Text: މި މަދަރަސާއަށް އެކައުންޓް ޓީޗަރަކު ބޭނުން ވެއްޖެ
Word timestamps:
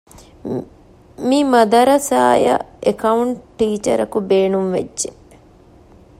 މި 1.27 1.39
މަދަރަސާއަށް 1.51 2.65
އެކައުންޓް 2.85 3.39
ޓީޗަރަކު 3.57 4.17
ބޭނުން 4.29 4.69
ވެއްޖެ 4.75 5.09